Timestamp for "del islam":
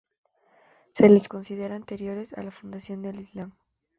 3.03-3.51